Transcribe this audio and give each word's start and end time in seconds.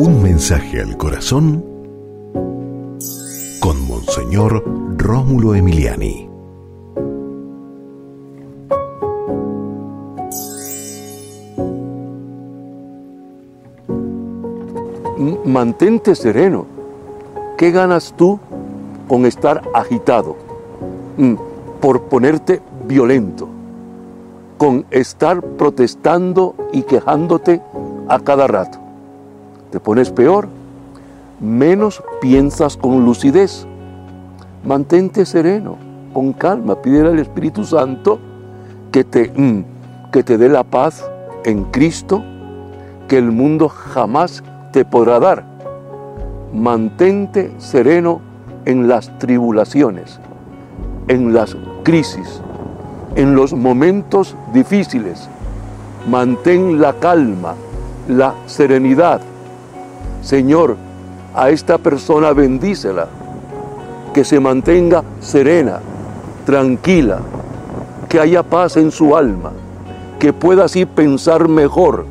Un 0.00 0.22
mensaje 0.22 0.80
al 0.80 0.96
corazón 0.96 1.64
con 3.58 3.88
Monseñor 3.88 4.62
Rómulo 4.96 5.56
Emiliani. 5.56 6.30
Mantente 15.44 16.14
sereno. 16.14 16.66
¿Qué 17.56 17.72
ganas 17.72 18.14
tú 18.16 18.38
con 19.08 19.26
estar 19.26 19.62
agitado? 19.74 20.36
Mm, 21.16 21.34
por 21.80 22.02
ponerte 22.02 22.62
violento, 22.86 23.48
con 24.58 24.86
estar 24.92 25.42
protestando 25.42 26.54
y 26.72 26.84
quejándote 26.84 27.60
a 28.08 28.20
cada 28.20 28.46
rato. 28.46 28.87
Te 29.70 29.80
pones 29.80 30.10
peor, 30.10 30.48
menos 31.40 32.02
piensas 32.20 32.76
con 32.76 33.04
lucidez. 33.04 33.66
Mantente 34.64 35.24
sereno, 35.26 35.76
con 36.12 36.32
calma, 36.32 36.80
pídele 36.82 37.10
al 37.10 37.18
Espíritu 37.18 37.64
Santo 37.64 38.18
que 38.90 39.04
te, 39.04 39.32
mm, 39.34 40.10
que 40.10 40.22
te 40.22 40.38
dé 40.38 40.48
la 40.48 40.64
paz 40.64 41.04
en 41.44 41.64
Cristo 41.64 42.22
que 43.08 43.18
el 43.18 43.32
mundo 43.32 43.68
jamás 43.68 44.42
te 44.72 44.84
podrá 44.84 45.18
dar. 45.18 45.44
Mantente 46.52 47.52
sereno 47.58 48.20
en 48.64 48.86
las 48.86 49.18
tribulaciones, 49.18 50.20
en 51.08 51.32
las 51.32 51.56
crisis, 51.82 52.40
en 53.16 53.34
los 53.34 53.54
momentos 53.54 54.36
difíciles. 54.52 55.28
Mantén 56.08 56.80
la 56.80 56.92
calma, 56.94 57.54
la 58.08 58.34
serenidad. 58.46 59.20
Señor, 60.22 60.76
a 61.34 61.50
esta 61.50 61.78
persona 61.78 62.32
bendícela, 62.32 63.08
que 64.12 64.24
se 64.24 64.40
mantenga 64.40 65.04
serena, 65.20 65.80
tranquila, 66.44 67.20
que 68.08 68.18
haya 68.18 68.42
paz 68.42 68.76
en 68.76 68.90
su 68.90 69.16
alma, 69.16 69.52
que 70.18 70.32
pueda 70.32 70.64
así 70.64 70.86
pensar 70.86 71.48
mejor, 71.48 72.06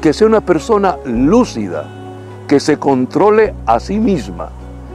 que 0.00 0.12
sea 0.12 0.26
una 0.26 0.40
persona 0.40 0.96
lúcida, 1.04 1.84
que 2.48 2.60
se 2.60 2.78
controle 2.78 3.54
a 3.66 3.80
sí 3.80 3.98
misma, 3.98 4.50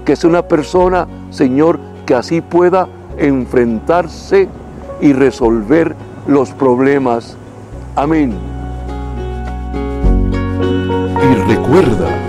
que 0.06 0.16
sea 0.16 0.30
una 0.30 0.44
persona, 0.44 1.08
Señor, 1.30 1.80
que 2.06 2.16
así 2.16 2.42
pueda 2.42 2.88
enfrentarse 3.18 4.48
y 5.02 5.14
resolver 5.14 5.95
los 6.26 6.52
problemas. 6.52 7.36
Amén. 7.95 8.34
Y 11.22 11.54
recuerda, 11.54 12.29